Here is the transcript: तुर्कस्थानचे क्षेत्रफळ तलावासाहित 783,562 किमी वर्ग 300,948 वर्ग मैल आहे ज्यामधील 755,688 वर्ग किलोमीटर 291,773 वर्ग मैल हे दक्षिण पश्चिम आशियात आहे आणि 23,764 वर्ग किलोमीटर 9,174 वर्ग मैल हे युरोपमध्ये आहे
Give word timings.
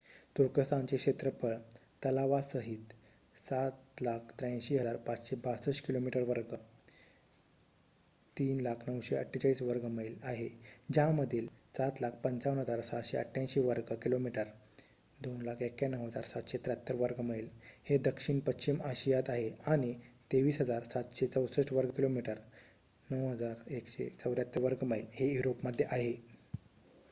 तुर्कस्थानचे 0.35 0.97
क्षेत्रफळ 0.97 1.55
तलावासाहित 2.05 2.93
783,562 3.37 5.81
किमी 5.87 6.21
वर्ग 6.21 6.55
300,948 8.37 9.61
वर्ग 9.61 9.89
मैल 9.89 10.15
आहे 10.23 10.49
ज्यामधील 10.93 11.47
755,688 11.79 13.59
वर्ग 13.59 13.95
किलोमीटर 14.03 14.43
291,773 15.19 16.95
वर्ग 16.95 17.21
मैल 17.21 17.47
हे 17.89 17.97
दक्षिण 17.97 18.39
पश्चिम 18.39 18.83
आशियात 18.83 19.23
आहे 19.27 19.51
आणि 19.67 19.93
23,764 20.33 21.71
वर्ग 21.71 21.89
किलोमीटर 21.89 22.35
9,174 23.11 24.59
वर्ग 24.59 24.83
मैल 24.83 25.05
हे 25.13 25.33
युरोपमध्ये 25.33 25.85
आहे 25.89 26.31